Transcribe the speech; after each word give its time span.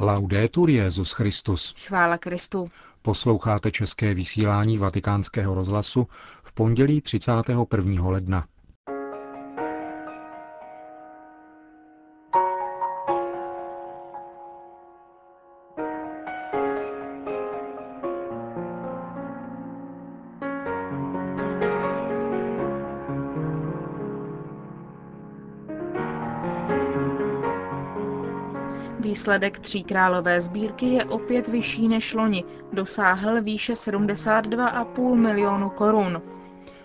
Laudetur 0.00 0.70
Jezus 0.70 1.12
Christus. 1.12 1.74
Chvála 1.86 2.18
Kristu. 2.18 2.70
Posloucháte 3.02 3.70
české 3.70 4.14
vysílání 4.14 4.78
Vatikánského 4.78 5.54
rozhlasu 5.54 6.06
v 6.42 6.52
pondělí 6.52 7.00
31. 7.00 8.08
ledna. 8.08 8.46
Výsledek 29.04 29.58
tříkrálové 29.58 30.40
sbírky 30.40 30.86
je 30.86 31.04
opět 31.04 31.48
vyšší 31.48 31.88
než 31.88 32.14
loni, 32.14 32.44
dosáhl 32.72 33.42
výše 33.42 33.72
72,5 33.72 35.14
milionu 35.14 35.70
korun. 35.70 36.22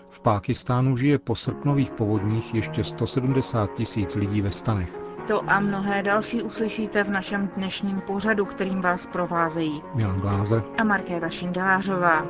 V 0.08 0.20
Pákistánu 0.20 0.96
žije 0.96 1.18
po 1.18 1.34
srpnových 1.34 1.90
povodních 1.90 2.54
ještě 2.54 2.84
170 2.84 3.74
tisíc 3.74 4.14
lidí 4.14 4.42
ve 4.42 4.50
stanech. 4.52 5.00
To 5.28 5.50
a 5.50 5.60
mnohé 5.60 6.02
další 6.02 6.42
uslyšíte 6.42 7.04
v 7.04 7.10
našem 7.10 7.50
dnešním 7.56 8.00
pořadu, 8.06 8.44
kterým 8.44 8.80
vás 8.80 9.06
provázejí 9.06 9.82
Milan 9.94 10.20
Glázer 10.20 10.62
a 10.78 10.84
Markéta 10.84 11.28
Šindelářová. 11.28 12.26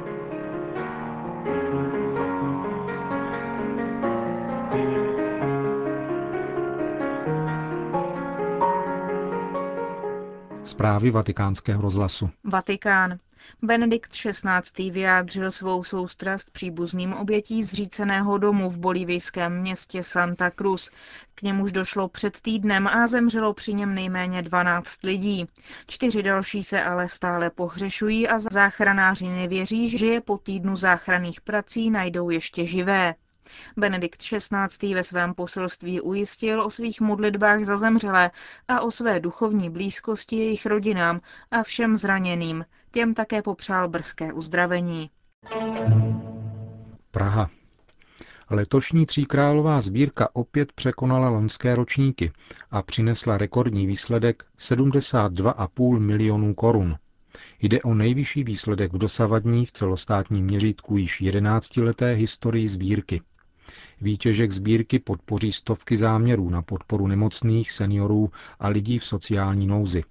Zprávy 10.70 11.10
vatikánského 11.10 11.83
rozhlasu. 11.83 12.30
Vatikán. 12.45 13.19
Benedikt 13.62 14.10
XVI. 14.13 14.90
vyjádřil 14.90 15.51
svou 15.51 15.85
soustrast 15.85 16.51
příbuzným 16.51 17.13
obětí 17.13 17.63
zříceného 17.63 18.38
domu 18.38 18.71
v 18.71 18.79
bolivijském 18.79 19.60
městě 19.60 20.02
Santa 20.02 20.51
Cruz. 20.51 20.91
K 21.35 21.43
němuž 21.43 21.73
došlo 21.73 22.09
před 22.09 22.41
týdnem 22.41 22.87
a 22.87 23.07
zemřelo 23.07 23.54
při 23.54 23.74
něm 23.74 23.95
nejméně 23.95 24.43
12 24.43 25.02
lidí. 25.02 25.46
Čtyři 25.87 26.23
další 26.23 26.63
se 26.63 26.82
ale 26.82 27.09
stále 27.09 27.51
pohřešují 27.51 28.29
a 28.29 28.38
záchranáři 28.38 29.26
nevěří, 29.29 29.98
že 29.98 30.07
je 30.07 30.21
po 30.21 30.38
týdnu 30.38 30.76
záchranných 30.76 31.41
prací 31.41 31.91
najdou 31.91 32.30
ještě 32.30 32.66
živé. 32.66 33.15
Benedikt 33.77 34.23
XVI. 34.23 34.95
ve 34.95 35.02
svém 35.02 35.35
poselství 35.35 36.01
ujistil 36.01 36.63
o 36.63 36.71
svých 36.71 37.01
modlitbách 37.01 37.65
za 37.65 37.77
zemřelé 37.77 38.30
a 38.69 38.80
o 38.80 38.91
své 38.91 39.21
duchovní 39.21 39.71
blízkosti 39.71 40.37
jejich 40.37 40.66
rodinám 40.66 41.21
a 41.51 41.63
všem 41.63 41.97
zraněným. 41.97 42.65
Těm 42.91 43.15
také 43.15 43.43
popřál 43.43 43.88
brzké 43.88 44.32
uzdravení. 44.32 45.10
Praha. 47.10 47.51
Letošní 48.51 49.07
tříkrálová 49.07 49.80
sbírka 49.80 50.29
opět 50.32 50.73
překonala 50.73 51.29
loňské 51.29 51.75
ročníky 51.75 52.32
a 52.71 52.82
přinesla 52.82 53.38
rekordní 53.38 53.87
výsledek 53.87 54.45
72,5 54.59 55.99
milionů 55.99 56.54
korun. 56.54 56.97
Jde 57.63 57.80
o 57.80 57.95
nejvyšší 57.95 58.45
výsledek 58.45 58.93
v 58.93 58.99
dosavadní 58.99 59.66
v 59.66 59.73
celostátním 59.73 60.45
měřítku 60.45 60.97
již 60.97 61.23
11-leté 61.23 62.13
historii 62.13 62.69
sbírky. 62.69 63.21
Výtěžek 64.00 64.53
sbírky 64.53 64.99
podpoří 64.99 65.53
stovky 65.53 65.97
záměrů 65.97 66.50
na 66.50 66.62
podporu 66.62 67.06
nemocných, 67.06 67.71
seniorů 67.72 68.31
a 68.60 68.69
lidí 68.69 68.99
v 68.99 69.04
sociální 69.04 69.66
nouzi. 69.66 70.03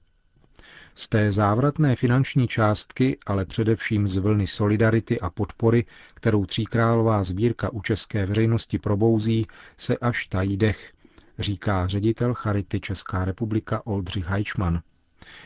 Z 0.95 1.09
té 1.09 1.31
závratné 1.31 1.95
finanční 1.95 2.47
částky, 2.47 3.17
ale 3.25 3.45
především 3.45 4.07
z 4.07 4.17
vlny 4.17 4.47
solidarity 4.47 5.19
a 5.19 5.29
podpory, 5.29 5.85
kterou 6.13 6.45
tříkrálová 6.45 7.23
sbírka 7.23 7.69
u 7.73 7.81
české 7.81 8.25
veřejnosti 8.25 8.79
probouzí, 8.79 9.47
se 9.77 9.97
až 9.97 10.25
tají 10.25 10.57
dech, 10.57 10.93
říká 11.39 11.87
ředitel 11.87 12.33
Charity 12.33 12.79
Česká 12.79 13.25
republika 13.25 13.85
Oldřich 13.85 14.25
Hajčman. 14.25 14.81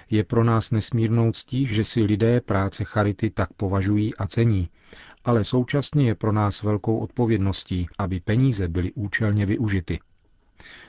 Je 0.09 0.23
pro 0.23 0.43
nás 0.43 0.71
nesmírnou 0.71 1.31
ctí, 1.31 1.65
že 1.65 1.83
si 1.83 2.03
lidé 2.03 2.41
práce 2.41 2.83
Charity 2.83 3.29
tak 3.29 3.53
považují 3.53 4.15
a 4.15 4.27
cení, 4.27 4.69
ale 5.25 5.43
současně 5.43 6.05
je 6.07 6.15
pro 6.15 6.31
nás 6.31 6.63
velkou 6.63 6.97
odpovědností, 6.97 7.87
aby 7.97 8.19
peníze 8.19 8.67
byly 8.67 8.91
účelně 8.93 9.45
využity. 9.45 9.99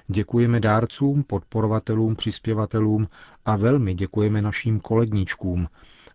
Děkujeme 0.07 0.61
dárcům, 0.61 1.23
podporovatelům, 1.23 2.17
přispěvatelům 2.17 3.09
a 3.45 3.57
velmi 3.57 3.95
děkujeme 3.95 4.43
našim 4.43 4.81
kolegníčkům. 4.81 5.69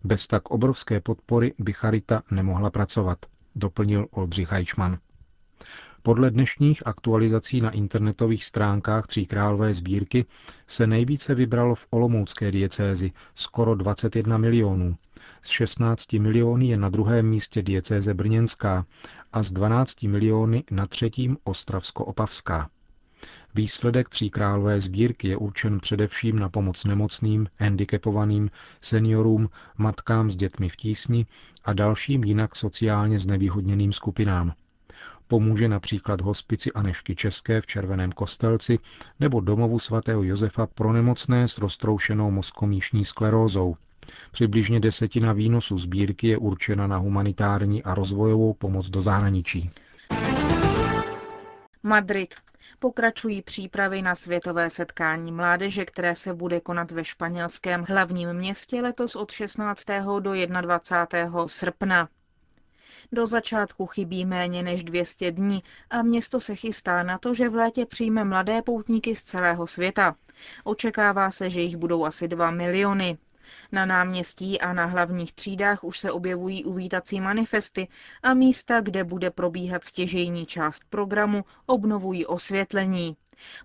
Bez 0.04 0.26
tak 0.26 0.50
obrovské 0.50 1.00
podpory 1.00 1.54
by 1.58 1.72
Charita 1.72 2.22
nemohla 2.30 2.70
pracovat, 2.70 3.18
doplnil 3.56 4.06
Oldřich 4.10 4.50
Hajčman. 4.52 4.98
Podle 6.02 6.30
dnešních 6.30 6.86
aktualizací 6.86 7.60
na 7.60 7.70
internetových 7.70 8.44
stránkách 8.44 9.06
Tříkrálové 9.06 9.74
sbírky 9.74 10.24
se 10.66 10.86
nejvíce 10.86 11.34
vybralo 11.34 11.74
v 11.74 11.86
Olomoucké 11.90 12.52
diecézi 12.52 13.12
skoro 13.34 13.74
21 13.74 14.38
milionů. 14.38 14.96
Z 15.42 15.48
16 15.48 16.12
miliony 16.12 16.68
je 16.68 16.76
na 16.76 16.88
druhém 16.88 17.26
místě 17.26 17.62
diecéze 17.62 18.14
Brněnská 18.14 18.86
a 19.32 19.42
z 19.42 19.52
12 19.52 20.02
miliony 20.02 20.64
na 20.70 20.86
třetím 20.86 21.36
Ostravsko-Opavská. 21.44 22.68
Výsledek 23.54 24.08
tříkrálové 24.08 24.80
sbírky 24.80 25.28
je 25.28 25.36
určen 25.36 25.80
především 25.80 26.38
na 26.38 26.48
pomoc 26.48 26.84
nemocným, 26.84 27.46
handicapovaným, 27.58 28.50
seniorům, 28.80 29.48
matkám 29.78 30.30
s 30.30 30.36
dětmi 30.36 30.68
v 30.68 30.76
tísni 30.76 31.26
a 31.64 31.72
dalším 31.72 32.24
jinak 32.24 32.56
sociálně 32.56 33.18
znevýhodněným 33.18 33.92
skupinám. 33.92 34.52
Pomůže 35.30 35.68
například 35.68 36.20
hospici 36.20 36.72
Anešky 36.72 37.16
České 37.16 37.60
v 37.60 37.66
Červeném 37.66 38.12
kostelci 38.12 38.78
nebo 39.20 39.40
domovu 39.40 39.78
svatého 39.78 40.22
Josefa 40.22 40.66
pro 40.66 40.92
nemocné 40.92 41.48
s 41.48 41.58
roztroušenou 41.58 42.30
mozkomíšní 42.30 43.04
sklerózou. 43.04 43.76
Přibližně 44.32 44.80
desetina 44.80 45.32
výnosu 45.32 45.78
sbírky 45.78 46.28
je 46.28 46.38
určena 46.38 46.86
na 46.86 46.96
humanitární 46.96 47.82
a 47.82 47.94
rozvojovou 47.94 48.54
pomoc 48.54 48.90
do 48.90 49.02
zahraničí. 49.02 49.70
Madrid. 51.82 52.34
Pokračují 52.78 53.42
přípravy 53.42 54.02
na 54.02 54.14
světové 54.14 54.70
setkání 54.70 55.32
mládeže, 55.32 55.84
které 55.84 56.14
se 56.14 56.34
bude 56.34 56.60
konat 56.60 56.90
ve 56.90 57.04
španělském 57.04 57.84
hlavním 57.88 58.32
městě 58.32 58.80
letos 58.80 59.16
od 59.16 59.30
16. 59.30 59.84
do 60.20 60.32
21. 60.60 61.48
srpna. 61.48 62.08
Do 63.12 63.26
začátku 63.26 63.86
chybí 63.86 64.24
méně 64.24 64.62
než 64.62 64.84
200 64.84 65.32
dní 65.32 65.62
a 65.90 66.02
město 66.02 66.40
se 66.40 66.54
chystá 66.54 67.02
na 67.02 67.18
to, 67.18 67.34
že 67.34 67.48
v 67.48 67.54
létě 67.54 67.86
přijme 67.86 68.24
mladé 68.24 68.62
poutníky 68.62 69.16
z 69.16 69.22
celého 69.22 69.66
světa. 69.66 70.16
Očekává 70.64 71.30
se, 71.30 71.50
že 71.50 71.60
jich 71.60 71.76
budou 71.76 72.04
asi 72.04 72.28
2 72.28 72.50
miliony. 72.50 73.18
Na 73.72 73.86
náměstí 73.86 74.60
a 74.60 74.72
na 74.72 74.86
hlavních 74.86 75.32
třídách 75.32 75.84
už 75.84 75.98
se 75.98 76.12
objevují 76.12 76.64
uvítací 76.64 77.20
manifesty 77.20 77.88
a 78.22 78.34
místa, 78.34 78.80
kde 78.80 79.04
bude 79.04 79.30
probíhat 79.30 79.84
stěžejní 79.84 80.46
část 80.46 80.82
programu, 80.90 81.44
obnovují 81.66 82.26
osvětlení. 82.26 83.16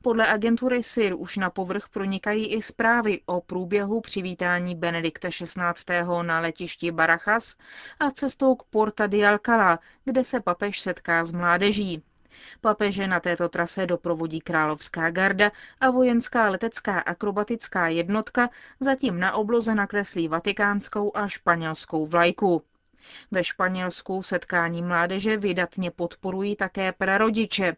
Podle 0.01 0.27
agentury 0.27 0.83
SIR 0.83 1.15
už 1.17 1.37
na 1.37 1.49
povrch 1.49 1.89
pronikají 1.89 2.47
i 2.47 2.61
zprávy 2.61 3.21
o 3.25 3.41
průběhu 3.41 4.01
přivítání 4.01 4.75
Benedikta 4.75 5.29
XVI. 5.29 5.95
na 6.21 6.39
letišti 6.39 6.91
Barachas 6.91 7.57
a 7.99 8.11
cestou 8.11 8.55
k 8.55 8.63
Porta 8.63 9.07
di 9.07 9.25
Alcalá, 9.25 9.79
kde 10.05 10.23
se 10.23 10.39
papež 10.39 10.79
setká 10.79 11.23
s 11.23 11.31
mládeží. 11.31 12.03
Papeže 12.61 13.07
na 13.07 13.19
této 13.19 13.49
trase 13.49 13.85
doprovodí 13.85 14.41
královská 14.41 15.11
garda 15.11 15.51
a 15.79 15.89
vojenská 15.89 16.49
letecká 16.49 16.99
akrobatická 16.99 17.87
jednotka 17.87 18.49
zatím 18.79 19.19
na 19.19 19.33
obloze 19.33 19.75
nakreslí 19.75 20.27
vatikánskou 20.27 21.11
a 21.17 21.27
španělskou 21.27 22.05
vlajku. 22.05 22.63
Ve 23.31 23.43
Španělsku 23.43 24.23
setkání 24.23 24.81
mládeže 24.81 25.37
vydatně 25.37 25.91
podporují 25.91 26.55
také 26.55 26.91
prarodiče. 26.91 27.75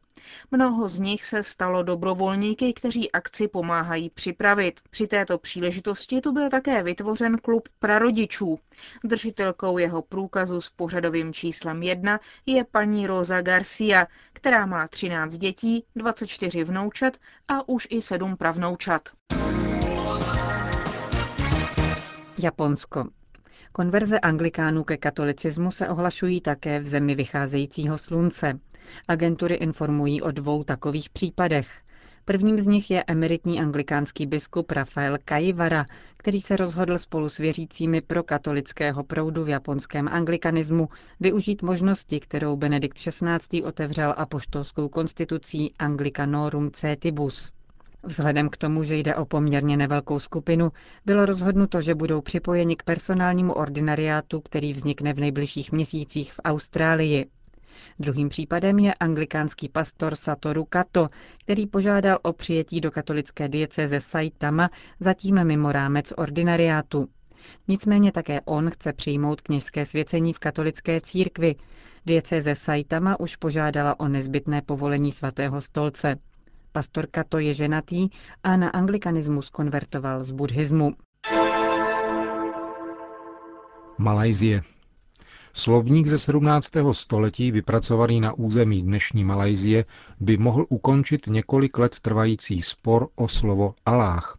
Mnoho 0.52 0.88
z 0.88 1.00
nich 1.00 1.26
se 1.26 1.44
stalo 1.44 1.84
dobrovolníky, 1.84 2.74
kteří 2.74 3.12
akci 3.12 3.48
pomáhají 3.48 4.10
připravit. 4.10 4.80
Při 4.90 5.08
této 5.08 5.38
příležitosti 5.38 6.22
tu 6.22 6.32
byl 6.32 6.50
také 6.50 6.84
vytvořen 6.84 7.38
klub 7.38 7.70
prarodičů. 7.80 8.60
Držitelkou 9.04 9.78
jeho 9.78 10.02
průkazu 10.02 10.62
s 10.62 10.70
pořadovým 10.70 11.34
číslem 11.34 11.84
1 11.84 12.20
je 12.46 12.64
paní 12.64 13.08
Rosa 13.08 13.42
Garcia, 13.42 14.08
která 14.34 14.66
má 14.66 14.88
13 14.88 15.34
dětí, 15.38 15.84
24 15.96 16.64
vnoučat 16.64 17.18
a 17.48 17.70
už 17.70 17.88
i 17.90 18.02
7 18.02 18.38
pravnoučat. 18.38 19.10
Japonsko. 22.38 23.06
Konverze 23.78 24.20
anglikánů 24.20 24.84
ke 24.84 24.98
katolicismu 24.98 25.72
se 25.72 25.90
ohlašují 25.90 26.42
také 26.42 26.80
v 26.80 26.86
zemi 26.86 27.16
vycházejícího 27.16 27.98
slunce. 27.98 28.60
Agentury 29.08 29.56
informují 29.56 30.22
o 30.22 30.32
dvou 30.32 30.64
takových 30.64 31.10
případech. 31.10 31.70
Prvním 32.26 32.60
z 32.60 32.68
nich 32.68 32.92
je 32.92 33.04
emeritní 33.08 33.60
anglikánský 33.62 34.26
biskup 34.26 34.72
Rafael 34.72 35.18
Kajivara, 35.26 35.86
který 36.18 36.42
se 36.42 36.56
rozhodl 36.56 36.98
spolu 36.98 37.30
s 37.30 37.38
věřícími 37.38 38.02
pro 38.02 38.24
katolického 38.24 39.04
proudu 39.04 39.44
v 39.44 39.50
japonském 39.50 40.08
anglikanismu 40.08 40.90
využít 41.20 41.62
možnosti, 41.62 42.20
kterou 42.20 42.56
Benedikt 42.56 42.98
XVI. 42.98 43.64
otevřel 43.64 44.14
apoštolskou 44.18 44.90
konstitucí 44.90 45.74
Anglicanorum 45.80 46.72
Cetibus. 46.72 47.52
Vzhledem 48.08 48.50
k 48.50 48.58
tomu, 48.58 48.84
že 48.84 48.96
jde 48.96 49.16
o 49.16 49.26
poměrně 49.26 49.78
nevelkou 49.78 50.20
skupinu, 50.20 50.72
bylo 51.06 51.26
rozhodnuto, 51.26 51.82
že 51.82 51.96
budou 51.96 52.22
připojeni 52.22 52.76
k 52.76 52.84
personálnímu 52.84 53.54
ordinariátu, 53.54 54.42
který 54.42 54.74
vznikne 54.74 55.14
v 55.14 55.20
nejbližších 55.20 55.72
měsících 55.72 56.34
v 56.34 56.40
Austrálii. 56.44 57.26
Druhým 58.00 58.30
případem 58.30 58.80
je 58.80 58.94
anglikánský 58.94 59.70
pastor 59.70 60.16
Satoru 60.16 60.66
Kato, 60.66 61.08
který 61.40 61.68
požádal 61.68 62.20
o 62.22 62.34
přijetí 62.34 62.82
do 62.82 62.92
katolické 62.92 63.48
diecéze 63.48 64.00
Saitama 64.00 64.70
zatím 65.00 65.44
mimo 65.44 65.72
rámec 65.72 66.14
ordinariátu. 66.18 67.08
Nicméně 67.68 68.12
také 68.12 68.42
on 68.42 68.70
chce 68.70 68.94
přijmout 68.94 69.42
kněžské 69.42 69.86
svěcení 69.86 70.34
v 70.34 70.40
katolické 70.40 71.02
církvi. 71.02 71.56
Diecéze 72.06 72.56
Saitama 72.56 73.20
už 73.20 73.36
požádala 73.36 74.00
o 74.00 74.08
nezbytné 74.08 74.62
povolení 74.62 75.12
svatého 75.12 75.62
stolce. 75.62 76.16
Pastor 76.78 77.10
Kato 77.10 77.42
je 77.42 77.58
ženatý 77.58 78.14
a 78.46 78.54
na 78.54 78.70
anglikanismus 78.70 79.50
konvertoval 79.50 80.22
z 80.22 80.30
buddhismu. 80.32 80.94
Malajzie. 83.98 84.62
Slovník 85.54 86.06
ze 86.06 86.18
17. 86.22 86.70
století, 86.92 87.52
vypracovaný 87.52 88.22
na 88.22 88.34
území 88.34 88.82
dnešní 88.82 89.26
Malajzie, 89.26 89.86
by 90.20 90.38
mohl 90.38 90.66
ukončit 90.70 91.28
několik 91.28 91.78
let 91.78 92.00
trvající 92.00 92.62
spor 92.62 93.08
o 93.16 93.28
slovo 93.28 93.74
Aláh. 93.86 94.38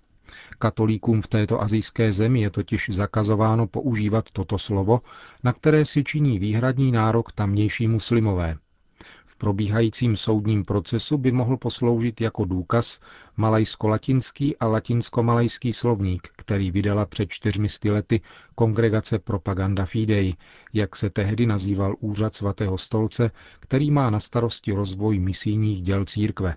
Katolíkům 0.58 1.23
v 1.23 1.26
této 1.26 1.62
azijské 1.62 2.12
zemi 2.12 2.40
je 2.40 2.50
totiž 2.50 2.88
zakazováno 2.93 3.67
používat 3.67 4.31
toto 4.31 4.58
slovo, 4.58 5.00
na 5.44 5.52
které 5.52 5.85
si 5.85 6.05
činí 6.05 6.38
výhradní 6.38 6.93
nárok 6.93 7.32
tamnější 7.32 7.88
muslimové. 7.88 8.56
V 9.25 9.37
probíhajícím 9.37 10.16
soudním 10.16 10.64
procesu 10.64 11.19
by 11.19 11.32
mohl 11.32 11.56
posloužit 11.56 12.20
jako 12.20 12.44
důkaz 12.44 13.00
malajsko-latinský 13.37 14.56
a 14.56 14.66
latinsko-malajský 14.66 15.72
slovník, 15.72 16.28
který 16.37 16.70
vydala 16.70 17.06
před 17.06 17.31
čtyřmi 17.31 17.69
lety 17.90 18.20
kongregace 18.55 19.19
Propaganda 19.19 19.84
Fidei, 19.84 20.34
jak 20.72 20.96
se 20.96 21.10
tehdy 21.10 21.46
nazýval 21.46 21.94
úřad 22.00 22.34
svatého 22.34 22.78
stolce, 22.78 23.31
který 23.60 23.90
má 23.90 24.10
na 24.10 24.20
starosti 24.20 24.72
rozvoj 24.72 25.19
misijních 25.19 25.82
děl 25.82 26.04
církve. 26.04 26.56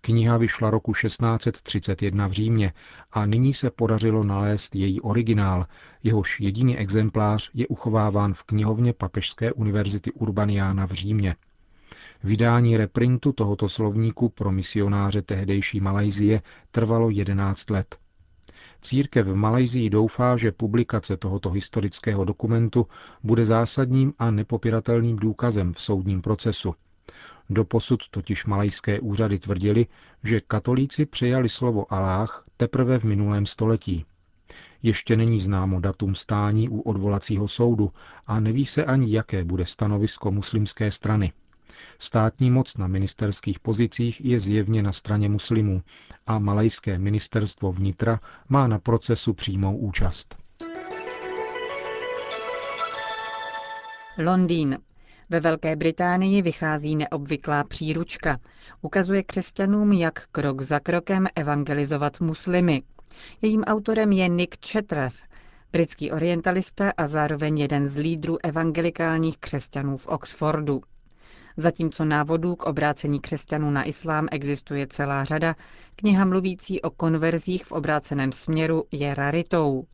Kniha 0.00 0.36
vyšla 0.36 0.70
roku 0.70 0.92
1631 0.92 2.26
v 2.26 2.32
Římě 2.32 2.72
a 3.12 3.26
nyní 3.26 3.54
se 3.54 3.70
podařilo 3.70 4.24
nalézt 4.24 4.74
její 4.74 5.00
originál, 5.00 5.66
jehož 6.02 6.40
jediný 6.40 6.78
exemplář 6.78 7.50
je 7.54 7.66
uchováván 7.66 8.34
v 8.34 8.42
knihovně 8.42 8.92
Papežské 8.92 9.52
univerzity 9.52 10.12
Urbaniana 10.12 10.86
v 10.86 10.92
Římě. 10.92 11.36
Vydání 12.24 12.76
reprintu 12.76 13.32
tohoto 13.32 13.68
slovníku 13.68 14.28
pro 14.28 14.52
misionáře 14.52 15.22
tehdejší 15.22 15.80
Malajzie 15.80 16.42
trvalo 16.70 17.10
11 17.10 17.70
let. 17.70 17.98
Církev 18.80 19.26
v 19.26 19.34
Malajzii 19.34 19.90
doufá, 19.90 20.36
že 20.36 20.52
publikace 20.52 21.16
tohoto 21.16 21.50
historického 21.50 22.24
dokumentu 22.24 22.86
bude 23.22 23.44
zásadním 23.44 24.12
a 24.18 24.30
nepopiratelným 24.30 25.16
důkazem 25.16 25.72
v 25.72 25.80
soudním 25.80 26.22
procesu. 26.22 26.74
Doposud 27.50 28.08
totiž 28.08 28.46
malajské 28.46 29.00
úřady 29.00 29.38
tvrdili, 29.38 29.86
že 30.24 30.40
katolíci 30.40 31.06
přijali 31.06 31.48
slovo 31.48 31.92
Aláh 31.92 32.44
teprve 32.56 32.98
v 32.98 33.04
minulém 33.04 33.46
století. 33.46 34.04
Ještě 34.82 35.16
není 35.16 35.40
známo 35.40 35.80
datum 35.80 36.14
stání 36.14 36.68
u 36.68 36.80
odvolacího 36.80 37.48
soudu 37.48 37.92
a 38.26 38.40
neví 38.40 38.66
se 38.66 38.84
ani, 38.84 39.12
jaké 39.12 39.44
bude 39.44 39.66
stanovisko 39.66 40.30
muslimské 40.30 40.90
strany. 40.90 41.32
Státní 41.98 42.50
moc 42.50 42.76
na 42.76 42.86
ministerských 42.86 43.60
pozicích 43.60 44.24
je 44.24 44.40
zjevně 44.40 44.82
na 44.82 44.92
straně 44.92 45.28
muslimů 45.28 45.82
a 46.26 46.38
malajské 46.38 46.98
ministerstvo 46.98 47.72
vnitra 47.72 48.18
má 48.48 48.66
na 48.66 48.78
procesu 48.78 49.34
přímou 49.34 49.76
účast. 49.76 50.36
Londýn. 54.18 54.78
Ve 55.30 55.40
Velké 55.40 55.76
Británii 55.76 56.42
vychází 56.42 56.96
neobvyklá 56.96 57.64
příručka. 57.64 58.38
Ukazuje 58.82 59.22
křesťanům, 59.22 59.92
jak 59.92 60.26
krok 60.32 60.62
za 60.62 60.80
krokem 60.80 61.26
evangelizovat 61.34 62.20
muslimy. 62.20 62.82
Jejím 63.42 63.64
autorem 63.64 64.12
je 64.12 64.28
Nick 64.28 64.66
Chetrath, 64.66 65.16
britský 65.72 66.12
orientalista 66.12 66.92
a 66.96 67.06
zároveň 67.06 67.58
jeden 67.58 67.88
z 67.88 67.96
lídrů 67.96 68.38
evangelikálních 68.42 69.38
křesťanů 69.38 69.96
v 69.96 70.06
Oxfordu. 70.06 70.80
Zatímco 71.60 72.04
návodů 72.04 72.56
k 72.56 72.66
obrácení 72.66 73.20
křesťanů 73.20 73.70
na 73.70 73.88
islám 73.88 74.28
existuje 74.30 74.86
celá 74.86 75.24
řada, 75.24 75.54
kniha 75.96 76.24
mluvící 76.24 76.82
o 76.82 76.90
konverzích 76.90 77.64
v 77.64 77.72
obráceném 77.72 78.32
směru 78.32 78.84
je 78.92 79.14
raritou. 79.14 79.84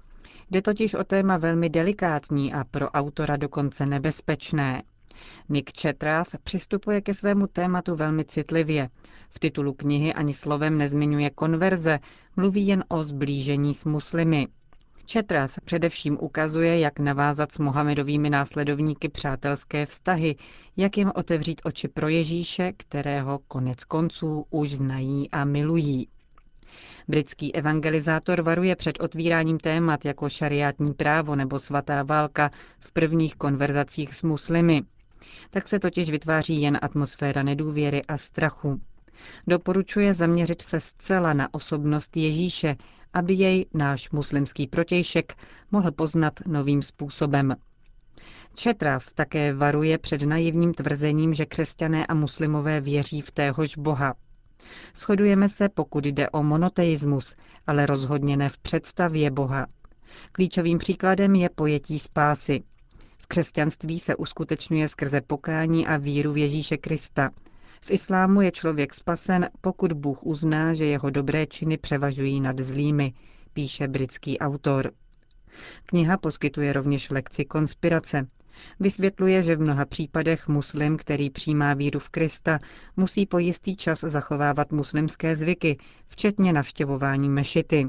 Jde 0.50 0.62
totiž 0.62 0.94
o 0.94 1.04
téma 1.04 1.36
velmi 1.36 1.70
delikátní 1.70 2.54
a 2.54 2.64
pro 2.64 2.90
autora 2.90 3.36
dokonce 3.36 3.86
nebezpečné. 3.86 4.82
Nick 5.48 5.80
Chetrath 5.80 6.38
přistupuje 6.44 7.00
ke 7.00 7.14
svému 7.14 7.46
tématu 7.46 7.94
velmi 7.94 8.24
citlivě. 8.24 8.88
V 9.30 9.38
titulu 9.38 9.72
knihy 9.72 10.14
ani 10.14 10.34
slovem 10.34 10.78
nezmiňuje 10.78 11.30
konverze, 11.30 11.98
mluví 12.36 12.66
jen 12.66 12.84
o 12.88 13.02
zblížení 13.02 13.74
s 13.74 13.84
muslimy. 13.84 14.46
Četrath 15.06 15.60
především 15.64 16.18
ukazuje, 16.20 16.78
jak 16.78 16.98
navázat 16.98 17.52
s 17.52 17.58
Mohamedovými 17.58 18.30
následovníky 18.30 19.08
přátelské 19.08 19.86
vztahy, 19.86 20.36
jak 20.76 20.98
jim 20.98 21.12
otevřít 21.14 21.60
oči 21.64 21.88
pro 21.88 22.08
Ježíše, 22.08 22.72
kterého 22.76 23.38
konec 23.48 23.84
konců 23.84 24.46
už 24.50 24.72
znají 24.72 25.30
a 25.30 25.44
milují. 25.44 26.08
Britský 27.08 27.54
evangelizátor 27.54 28.42
varuje 28.42 28.76
před 28.76 29.00
otvíráním 29.00 29.58
témat 29.58 30.04
jako 30.04 30.28
šariátní 30.28 30.94
právo 30.94 31.36
nebo 31.36 31.58
svatá 31.58 32.02
válka 32.02 32.50
v 32.78 32.92
prvních 32.92 33.34
konverzacích 33.36 34.14
s 34.14 34.22
muslimy. 34.22 34.82
Tak 35.50 35.68
se 35.68 35.78
totiž 35.78 36.10
vytváří 36.10 36.62
jen 36.62 36.78
atmosféra 36.82 37.42
nedůvěry 37.42 38.02
a 38.04 38.18
strachu. 38.18 38.80
Doporučuje 39.46 40.14
zaměřit 40.14 40.62
se 40.62 40.80
zcela 40.80 41.32
na 41.32 41.54
osobnost 41.54 42.16
Ježíše 42.16 42.76
aby 43.14 43.34
jej 43.34 43.66
náš 43.74 44.10
muslimský 44.10 44.66
protějšek 44.66 45.34
mohl 45.70 45.92
poznat 45.92 46.40
novým 46.46 46.82
způsobem. 46.82 47.56
Četrav 48.54 49.12
také 49.14 49.54
varuje 49.54 49.98
před 49.98 50.22
naivním 50.22 50.74
tvrzením, 50.74 51.34
že 51.34 51.46
křesťané 51.46 52.06
a 52.06 52.14
muslimové 52.14 52.80
věří 52.80 53.20
v 53.20 53.32
téhož 53.32 53.76
Boha. 53.76 54.14
Shodujeme 54.94 55.48
se, 55.48 55.68
pokud 55.68 56.06
jde 56.06 56.30
o 56.30 56.42
monoteismus, 56.42 57.34
ale 57.66 57.86
rozhodně 57.86 58.36
ne 58.36 58.48
v 58.48 58.58
představě 58.58 59.30
Boha. 59.30 59.66
Klíčovým 60.32 60.78
příkladem 60.78 61.34
je 61.34 61.48
pojetí 61.48 61.98
spásy. 61.98 62.62
V 63.18 63.26
křesťanství 63.26 64.00
se 64.00 64.16
uskutečňuje 64.16 64.88
skrze 64.88 65.20
pokání 65.20 65.86
a 65.86 65.96
víru 65.96 66.32
v 66.32 66.36
Ježíše 66.36 66.76
Krista– 66.76 67.30
v 67.84 67.90
islámu 67.90 68.40
je 68.40 68.52
člověk 68.52 68.94
spasen, 68.94 69.48
pokud 69.60 69.92
Bůh 69.92 70.26
uzná, 70.26 70.74
že 70.74 70.84
jeho 70.84 71.10
dobré 71.10 71.46
činy 71.46 71.76
převažují 71.76 72.40
nad 72.40 72.60
zlými, 72.60 73.12
píše 73.52 73.88
britský 73.88 74.38
autor. 74.38 74.90
Kniha 75.86 76.16
poskytuje 76.16 76.72
rovněž 76.72 77.10
lekci 77.10 77.44
konspirace. 77.44 78.26
Vysvětluje, 78.80 79.42
že 79.42 79.56
v 79.56 79.60
mnoha 79.60 79.84
případech 79.84 80.48
muslim, 80.48 80.96
který 80.96 81.30
přijímá 81.30 81.74
víru 81.74 82.00
v 82.00 82.08
Krista, 82.08 82.58
musí 82.96 83.26
po 83.26 83.38
jistý 83.38 83.76
čas 83.76 84.00
zachovávat 84.00 84.72
muslimské 84.72 85.36
zvyky, 85.36 85.76
včetně 86.06 86.52
navštěvování 86.52 87.28
mešity. 87.28 87.86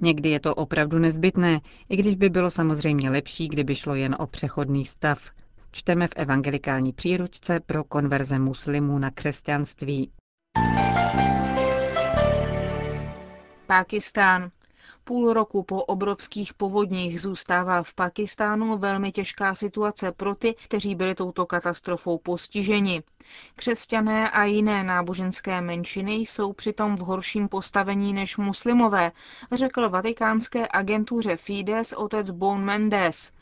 Někdy 0.00 0.30
je 0.30 0.40
to 0.40 0.54
opravdu 0.54 0.98
nezbytné, 0.98 1.60
i 1.88 1.96
když 1.96 2.14
by 2.14 2.28
bylo 2.28 2.50
samozřejmě 2.50 3.10
lepší, 3.10 3.48
kdyby 3.48 3.74
šlo 3.74 3.94
jen 3.94 4.16
o 4.18 4.26
přechodný 4.26 4.84
stav, 4.84 5.30
čteme 5.72 6.08
v 6.08 6.12
evangelikální 6.16 6.92
příručce 6.92 7.60
pro 7.60 7.84
konverze 7.84 8.38
muslimů 8.38 8.98
na 8.98 9.10
křesťanství. 9.10 10.12
Pákistán. 13.66 14.50
Půl 15.04 15.32
roku 15.32 15.62
po 15.62 15.84
obrovských 15.84 16.54
povodních 16.54 17.20
zůstává 17.20 17.82
v 17.82 17.94
Pakistánu 17.94 18.78
velmi 18.78 19.12
těžká 19.12 19.54
situace 19.54 20.12
pro 20.12 20.34
ty, 20.34 20.54
kteří 20.64 20.94
byli 20.94 21.14
touto 21.14 21.46
katastrofou 21.46 22.18
postiženi. 22.18 23.02
Křesťané 23.56 24.30
a 24.30 24.44
jiné 24.44 24.84
náboženské 24.84 25.60
menšiny 25.60 26.12
jsou 26.14 26.52
přitom 26.52 26.96
v 26.96 27.00
horším 27.00 27.48
postavení 27.48 28.12
než 28.12 28.36
muslimové, 28.36 29.12
řekl 29.52 29.88
vatikánské 29.88 30.68
agentuře 30.70 31.36
Fides 31.36 31.92
otec 31.92 32.30
Bon 32.30 32.64
Mendes. 32.64 33.32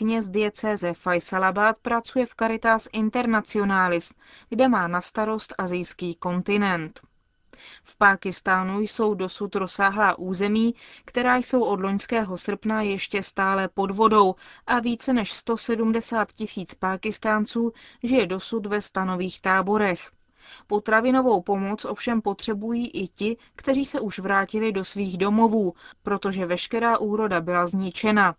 Kněz 0.00 0.28
diecéze 0.28 0.94
Faisalabad 0.94 1.76
pracuje 1.82 2.26
v 2.26 2.34
Caritas 2.34 2.88
Internationalis, 2.92 4.12
kde 4.48 4.68
má 4.68 4.88
na 4.88 5.00
starost 5.00 5.54
azijský 5.58 6.14
kontinent. 6.14 7.00
V 7.84 7.98
Pákistánu 7.98 8.80
jsou 8.80 9.14
dosud 9.14 9.56
rozsáhlá 9.56 10.18
území, 10.18 10.74
která 11.04 11.36
jsou 11.36 11.62
od 11.62 11.80
loňského 11.80 12.38
srpna 12.38 12.82
ještě 12.82 13.22
stále 13.22 13.68
pod 13.68 13.90
vodou 13.90 14.34
a 14.66 14.80
více 14.80 15.12
než 15.12 15.32
170 15.32 16.32
tisíc 16.32 16.74
Pákistánců 16.74 17.72
žije 18.02 18.26
dosud 18.26 18.66
ve 18.66 18.80
stanových 18.80 19.40
táborech. 19.40 20.10
Potravinovou 20.66 21.42
pomoc 21.42 21.84
ovšem 21.84 22.22
potřebují 22.22 22.90
i 22.90 23.08
ti, 23.08 23.36
kteří 23.56 23.84
se 23.84 24.00
už 24.00 24.18
vrátili 24.18 24.72
do 24.72 24.84
svých 24.84 25.18
domovů, 25.18 25.74
protože 26.02 26.46
veškerá 26.46 26.98
úroda 26.98 27.40
byla 27.40 27.66
zničena. 27.66 28.34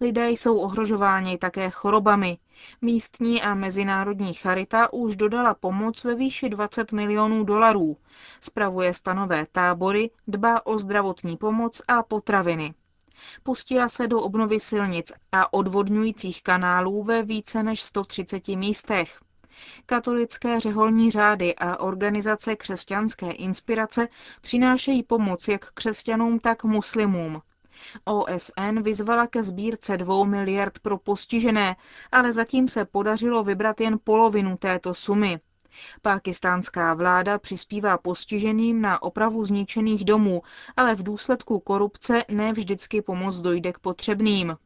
Lidé 0.00 0.30
jsou 0.30 0.58
ohrožováni 0.58 1.38
také 1.38 1.70
chorobami. 1.70 2.38
Místní 2.82 3.42
a 3.42 3.54
mezinárodní 3.54 4.34
charita 4.34 4.92
už 4.92 5.16
dodala 5.16 5.54
pomoc 5.54 6.04
ve 6.04 6.14
výši 6.14 6.48
20 6.48 6.92
milionů 6.92 7.44
dolarů. 7.44 7.96
Spravuje 8.40 8.94
stanové 8.94 9.46
tábory, 9.52 10.10
dbá 10.28 10.66
o 10.66 10.78
zdravotní 10.78 11.36
pomoc 11.36 11.82
a 11.88 12.02
potraviny. 12.02 12.74
Pustila 13.42 13.88
se 13.88 14.06
do 14.06 14.20
obnovy 14.20 14.60
silnic 14.60 15.12
a 15.32 15.52
odvodňujících 15.52 16.42
kanálů 16.42 17.02
ve 17.02 17.22
více 17.22 17.62
než 17.62 17.82
130 17.82 18.48
místech. 18.48 19.20
Katolické 19.86 20.60
řeholní 20.60 21.10
řády 21.10 21.54
a 21.54 21.80
organizace 21.80 22.56
křesťanské 22.56 23.30
inspirace 23.30 24.08
přinášejí 24.40 25.02
pomoc 25.02 25.48
jak 25.48 25.72
křesťanům, 25.72 26.38
tak 26.38 26.64
muslimům. 26.64 27.42
OSN 28.04 28.82
vyzvala 28.82 29.26
ke 29.26 29.42
sbírce 29.42 29.96
dvou 29.96 30.24
miliard 30.24 30.78
pro 30.78 30.98
postižené, 30.98 31.76
ale 32.12 32.32
zatím 32.32 32.68
se 32.68 32.84
podařilo 32.84 33.44
vybrat 33.44 33.80
jen 33.80 33.98
polovinu 34.04 34.56
této 34.56 34.94
sumy. 34.94 35.40
Pákistánská 36.02 36.94
vláda 36.94 37.38
přispívá 37.38 37.98
postiženým 37.98 38.80
na 38.80 39.02
opravu 39.02 39.44
zničených 39.44 40.04
domů, 40.04 40.42
ale 40.76 40.94
v 40.94 41.02
důsledku 41.02 41.60
korupce 41.60 42.24
ne 42.30 42.52
vždycky 42.52 43.02
pomoc 43.02 43.36
dojde 43.40 43.72
k 43.72 43.78
potřebným. 43.78 44.56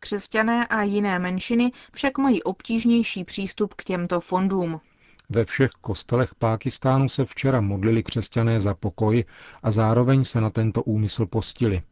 Křesťané 0.00 0.66
a 0.66 0.82
jiné 0.82 1.18
menšiny 1.18 1.72
však 1.92 2.18
mají 2.18 2.42
obtížnější 2.42 3.24
přístup 3.24 3.74
k 3.74 3.84
těmto 3.84 4.20
fondům. 4.20 4.80
Ve 5.28 5.44
všech 5.44 5.70
kostelech 5.70 6.34
Pákistánu 6.34 7.08
se 7.08 7.24
včera 7.24 7.60
modlili 7.60 8.02
křesťané 8.02 8.60
za 8.60 8.74
pokoj 8.74 9.24
a 9.62 9.70
zároveň 9.70 10.24
se 10.24 10.40
na 10.40 10.50
tento 10.50 10.82
úmysl 10.82 11.26
postili. 11.26 11.82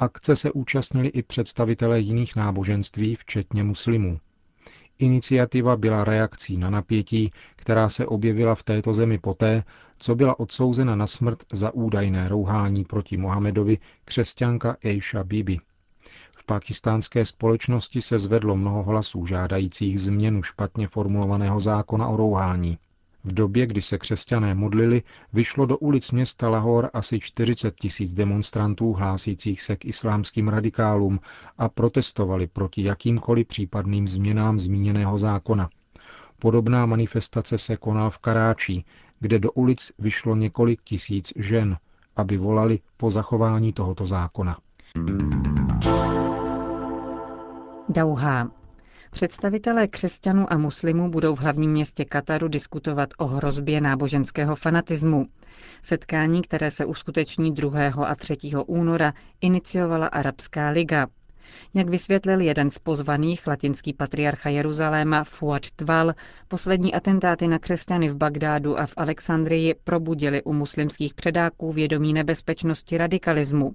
Akce 0.00 0.36
se 0.36 0.52
účastnili 0.52 1.08
i 1.08 1.22
představitelé 1.22 2.00
jiných 2.00 2.36
náboženství, 2.36 3.14
včetně 3.14 3.64
muslimů. 3.64 4.20
Iniciativa 4.98 5.76
byla 5.76 6.04
reakcí 6.04 6.56
na 6.56 6.70
napětí, 6.70 7.30
která 7.56 7.88
se 7.88 8.06
objevila 8.06 8.54
v 8.54 8.62
této 8.62 8.92
zemi 8.92 9.18
poté, 9.18 9.64
co 9.98 10.14
byla 10.14 10.40
odsouzena 10.40 10.96
na 10.96 11.06
smrt 11.06 11.44
za 11.52 11.74
údajné 11.74 12.28
rouhání 12.28 12.84
proti 12.84 13.16
Mohamedovi 13.16 13.78
křesťanka 14.04 14.76
Eisha 14.84 15.24
Bibi. 15.24 15.58
V 16.32 16.44
pakistánské 16.44 17.24
společnosti 17.24 18.00
se 18.00 18.18
zvedlo 18.18 18.56
mnoho 18.56 18.82
hlasů 18.82 19.26
žádajících 19.26 20.00
změnu 20.00 20.42
špatně 20.42 20.88
formulovaného 20.88 21.60
zákona 21.60 22.08
o 22.08 22.16
rouhání. 22.16 22.78
V 23.28 23.32
době, 23.32 23.66
kdy 23.66 23.82
se 23.82 23.98
křesťané 23.98 24.54
modlili, 24.54 25.02
vyšlo 25.32 25.66
do 25.66 25.78
ulic 25.78 26.10
města 26.10 26.48
Lahor 26.48 26.90
asi 26.92 27.20
40 27.20 27.74
tisíc 27.74 28.14
demonstrantů 28.14 28.92
hlásících 28.92 29.62
se 29.62 29.76
k 29.76 29.84
islámským 29.84 30.48
radikálům 30.48 31.20
a 31.58 31.68
protestovali 31.68 32.46
proti 32.46 32.82
jakýmkoliv 32.82 33.46
případným 33.46 34.08
změnám 34.08 34.58
zmíněného 34.58 35.18
zákona. 35.18 35.68
Podobná 36.38 36.86
manifestace 36.86 37.58
se 37.58 37.76
konal 37.76 38.10
v 38.10 38.18
Karáčí, 38.18 38.84
kde 39.20 39.38
do 39.38 39.52
ulic 39.52 39.92
vyšlo 39.98 40.36
několik 40.36 40.82
tisíc 40.82 41.32
žen, 41.36 41.76
aby 42.16 42.36
volali 42.36 42.80
po 42.96 43.10
zachování 43.10 43.72
tohoto 43.72 44.06
zákona. 44.06 44.58
Dauhá. 47.88 48.50
Představitelé 49.10 49.88
křesťanů 49.88 50.52
a 50.52 50.56
muslimů 50.56 51.10
budou 51.10 51.34
v 51.34 51.38
hlavním 51.40 51.70
městě 51.70 52.04
Kataru 52.04 52.48
diskutovat 52.48 53.08
o 53.18 53.26
hrozbě 53.26 53.80
náboženského 53.80 54.56
fanatismu. 54.56 55.26
Setkání, 55.82 56.42
které 56.42 56.70
se 56.70 56.84
uskuteční 56.84 57.54
2. 57.54 58.06
a 58.06 58.14
3. 58.14 58.36
února, 58.66 59.12
iniciovala 59.40 60.06
Arabská 60.06 60.68
liga. 60.68 61.06
Jak 61.74 61.88
vysvětlil 61.88 62.40
jeden 62.40 62.70
z 62.70 62.78
pozvaných, 62.78 63.46
latinský 63.46 63.92
patriarcha 63.92 64.48
Jeruzaléma 64.50 65.24
Fuad 65.24 65.70
Tval, 65.70 66.14
poslední 66.48 66.94
atentáty 66.94 67.48
na 67.48 67.58
křesťany 67.58 68.08
v 68.08 68.16
Bagdádu 68.16 68.78
a 68.78 68.86
v 68.86 68.94
Alexandrii 68.96 69.74
probudili 69.84 70.42
u 70.42 70.52
muslimských 70.52 71.14
předáků 71.14 71.72
vědomí 71.72 72.12
nebezpečnosti 72.12 72.98
radikalismu. 72.98 73.72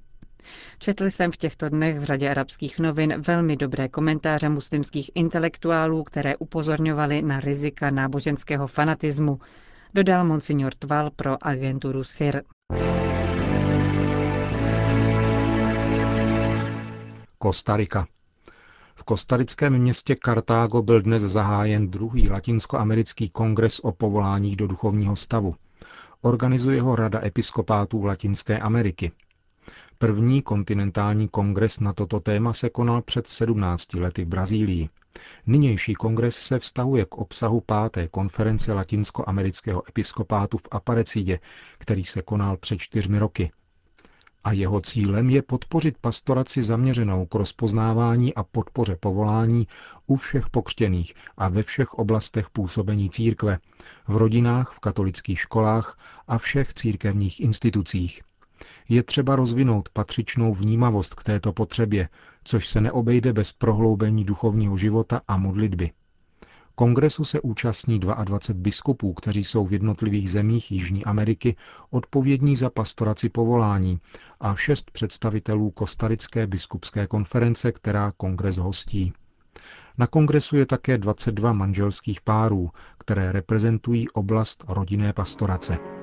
Četl 0.79 1.05
jsem 1.05 1.31
v 1.31 1.37
těchto 1.37 1.69
dnech 1.69 1.99
v 1.99 2.03
řadě 2.03 2.29
arabských 2.29 2.79
novin 2.79 3.21
velmi 3.27 3.57
dobré 3.57 3.89
komentáře 3.89 4.49
muslimských 4.49 5.11
intelektuálů, 5.15 6.03
které 6.03 6.35
upozorňovaly 6.37 7.21
na 7.21 7.39
rizika 7.39 7.89
náboženského 7.89 8.67
fanatismu, 8.67 9.39
dodal 9.93 10.25
monsignor 10.25 10.73
Tval 10.79 11.09
pro 11.15 11.47
agenturu 11.47 12.03
SIR. 12.03 12.43
Kostarika. 17.37 18.07
V 18.95 19.03
kostarickém 19.03 19.77
městě 19.77 20.15
Kartágo 20.15 20.81
byl 20.81 21.01
dnes 21.01 21.23
zahájen 21.23 21.91
druhý 21.91 22.29
latinskoamerický 22.29 23.29
kongres 23.29 23.79
o 23.79 23.91
povoláních 23.91 24.55
do 24.55 24.67
duchovního 24.67 25.15
stavu. 25.15 25.55
Organizuje 26.21 26.81
ho 26.81 26.95
Rada 26.95 27.25
episkopátů 27.25 28.03
Latinské 28.03 28.59
Ameriky. 28.59 29.11
První 30.03 30.41
kontinentální 30.41 31.27
kongres 31.27 31.79
na 31.79 31.93
toto 31.93 32.19
téma 32.19 32.53
se 32.53 32.69
konal 32.69 33.01
před 33.01 33.27
17 33.27 33.93
lety 33.93 34.25
v 34.25 34.27
Brazílii. 34.27 34.89
Nynější 35.45 35.93
kongres 35.93 36.35
se 36.35 36.59
vztahuje 36.59 37.05
k 37.05 37.17
obsahu 37.17 37.61
páté 37.61 38.07
konference 38.07 38.73
latinskoamerického 38.73 39.89
episkopátu 39.89 40.57
v 40.57 40.67
Aparecidě, 40.71 41.39
který 41.77 42.03
se 42.03 42.21
konal 42.21 42.57
před 42.57 42.77
čtyřmi 42.77 43.19
roky. 43.19 43.51
A 44.43 44.51
jeho 44.51 44.81
cílem 44.81 45.29
je 45.29 45.41
podpořit 45.41 45.97
pastoraci 46.01 46.61
zaměřenou 46.61 47.25
k 47.25 47.35
rozpoznávání 47.35 48.33
a 48.35 48.43
podpoře 48.43 48.97
povolání 48.99 49.67
u 50.07 50.15
všech 50.15 50.49
pokřtěných 50.49 51.13
a 51.37 51.49
ve 51.49 51.63
všech 51.63 51.93
oblastech 51.93 52.49
působení 52.49 53.09
církve, 53.09 53.57
v 54.07 54.17
rodinách, 54.17 54.71
v 54.71 54.79
katolických 54.79 55.39
školách 55.39 55.97
a 56.27 56.37
všech 56.37 56.73
církevních 56.73 57.39
institucích– 57.39 58.21
je 58.89 59.03
třeba 59.03 59.35
rozvinout 59.35 59.89
patřičnou 59.89 60.53
vnímavost 60.53 61.13
k 61.13 61.23
této 61.23 61.53
potřebě, 61.53 62.09
což 62.43 62.67
se 62.67 62.81
neobejde 62.81 63.33
bez 63.33 63.51
prohloubení 63.51 64.25
duchovního 64.25 64.77
života 64.77 65.21
a 65.27 65.37
modlitby. 65.37 65.91
Kongresu 66.75 67.25
se 67.25 67.41
účastní 67.41 67.99
22 67.99 68.61
biskupů, 68.61 69.13
kteří 69.13 69.43
jsou 69.43 69.65
v 69.65 69.73
jednotlivých 69.73 70.31
zemích 70.31 70.71
Jižní 70.71 71.05
Ameriky 71.05 71.55
odpovědní 71.89 72.55
za 72.55 72.69
pastoraci 72.69 73.29
povolání 73.29 73.99
a 74.39 74.55
šest 74.55 74.91
představitelů 74.91 75.71
Kostarické 75.71 76.47
biskupské 76.47 77.07
konference, 77.07 77.71
která 77.71 78.11
kongres 78.17 78.57
hostí. 78.57 79.13
Na 79.97 80.07
kongresu 80.07 80.57
je 80.57 80.65
také 80.65 80.97
22 80.97 81.53
manželských 81.53 82.21
párů, 82.21 82.69
které 82.97 83.31
reprezentují 83.31 84.09
oblast 84.09 84.65
rodinné 84.67 85.13
pastorace. 85.13 86.02